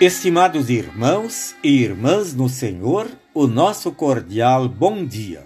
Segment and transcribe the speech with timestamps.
[0.00, 5.44] Estimados irmãos e irmãs no Senhor, o nosso cordial bom dia.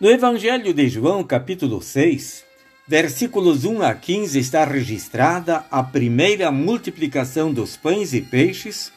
[0.00, 2.44] No Evangelho de João, capítulo 6,
[2.86, 8.92] versículos 1 a 15, está registrada a primeira multiplicação dos pães e peixes,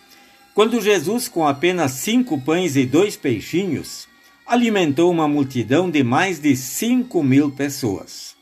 [0.54, 4.07] quando Jesus, com apenas cinco pães e dois peixinhos,
[4.46, 8.36] alimentou uma multidão de mais de cinco mil pessoas.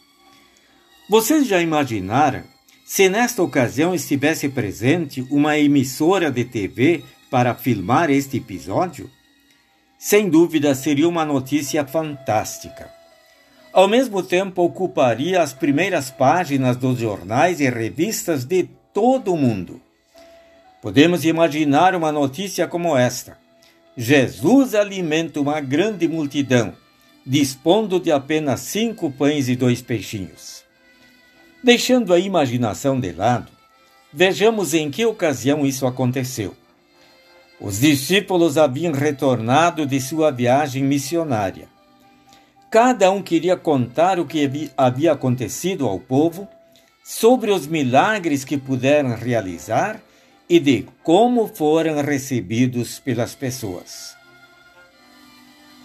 [1.09, 2.43] Vocês já imaginaram
[2.85, 9.09] se nesta ocasião estivesse presente uma emissora de TV para filmar este episódio,
[9.97, 12.93] sem dúvida seria uma notícia fantástica.
[13.73, 19.81] Ao mesmo tempo, ocuparia as primeiras páginas dos jornais e revistas de todo o mundo.
[20.79, 23.35] Podemos imaginar uma notícia como esta:
[23.97, 26.71] Jesus alimenta uma grande multidão,
[27.25, 30.64] dispondo de apenas cinco pães e dois peixinhos.
[31.65, 33.51] Deixando a imaginação de lado,
[34.13, 36.55] vejamos em que ocasião isso aconteceu.
[37.59, 41.67] Os discípulos haviam retornado de sua viagem missionária.
[42.69, 46.47] Cada um queria contar o que havia acontecido ao povo,
[47.03, 49.99] sobre os milagres que puderam realizar
[50.47, 54.15] e de como foram recebidos pelas pessoas.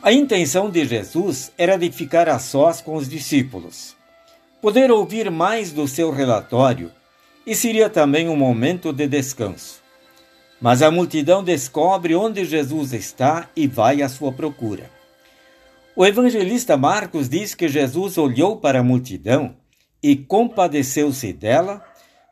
[0.02, 3.98] A intenção de Jesus era de ficar a sós com os discípulos
[4.60, 6.92] poder ouvir mais do seu relatório
[7.46, 9.80] e seria também um momento de descanso.
[10.60, 14.90] Mas a multidão descobre onde Jesus está e vai à sua procura.
[15.96, 19.56] O evangelista Marcos diz que Jesus olhou para a multidão
[20.02, 21.84] e compadeceu-se dela,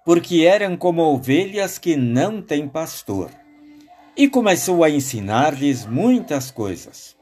[0.04, 3.30] porque eram como ovelhas que não têm pastor.
[4.16, 7.16] E começou a ensinar-lhes muitas coisas.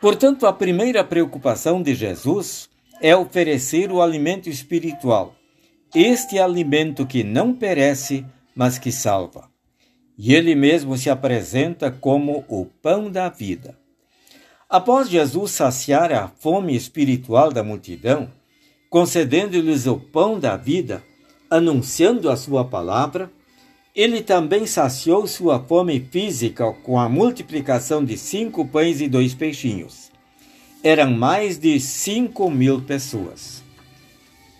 [0.00, 2.68] Portanto, a primeira preocupação de Jesus
[3.04, 5.34] é oferecer o alimento espiritual,
[5.94, 8.24] este alimento que não perece,
[8.56, 9.50] mas que salva.
[10.16, 13.78] E ele mesmo se apresenta como o pão da vida.
[14.70, 18.30] Após Jesus saciar a fome espiritual da multidão,
[18.88, 21.02] concedendo-lhes o pão da vida,
[21.50, 23.30] anunciando a sua palavra,
[23.94, 30.13] ele também saciou sua fome física com a multiplicação de cinco pães e dois peixinhos
[30.84, 33.64] eram mais de cinco mil pessoas.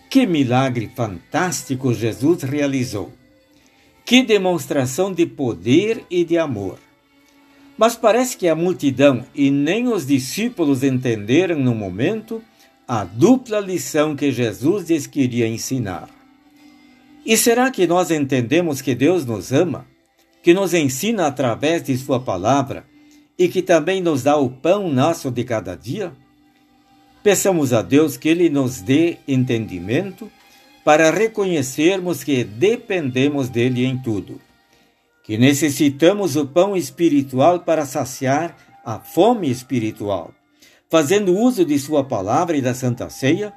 [0.09, 3.13] Que milagre fantástico Jesus realizou!
[4.03, 6.79] Que demonstração de poder e de amor!
[7.77, 12.41] Mas parece que a multidão e nem os discípulos entenderam no momento
[12.87, 16.09] a dupla lição que Jesus lhes queria ensinar.
[17.23, 19.85] E será que nós entendemos que Deus nos ama,
[20.41, 22.83] que nos ensina através de Sua palavra
[23.37, 26.13] e que também nos dá o pão nosso de cada dia?
[27.21, 30.31] Peçamos a Deus que Ele nos dê entendimento
[30.83, 34.39] para reconhecermos que dependemos dele em tudo,
[35.23, 40.31] que necessitamos o pão espiritual para saciar a fome espiritual,
[40.87, 43.51] fazendo uso de Sua palavra e da Santa Ceia,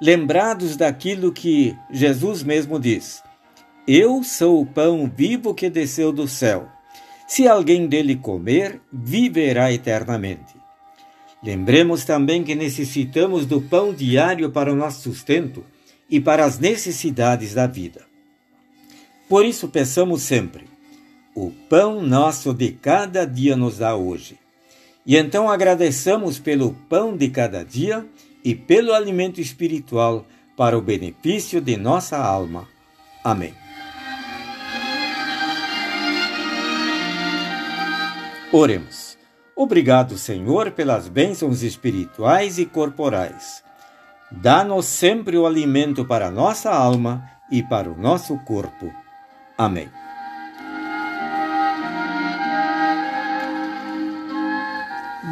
[0.00, 3.22] lembrados daquilo que Jesus mesmo diz:
[3.88, 6.75] Eu sou o pão vivo que desceu do céu.
[7.26, 10.54] Se alguém dele comer, viverá eternamente.
[11.42, 15.64] Lembremos também que necessitamos do pão diário para o nosso sustento
[16.08, 18.04] e para as necessidades da vida.
[19.28, 20.64] Por isso, peçamos sempre:
[21.34, 24.38] o pão nosso de cada dia nos dá hoje.
[25.04, 28.06] E então agradeçamos pelo pão de cada dia
[28.44, 30.26] e pelo alimento espiritual
[30.56, 32.66] para o benefício de nossa alma.
[33.22, 33.65] Amém.
[38.58, 39.18] Oremos.
[39.54, 43.62] Obrigado, Senhor, pelas bênçãos espirituais e corporais.
[44.32, 48.90] Dá-nos sempre o alimento para a nossa alma e para o nosso corpo.
[49.58, 49.90] Amém.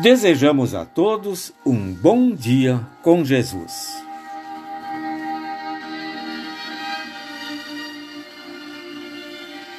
[0.03, 4.04] Desejamos a todos um bom dia com Jesus.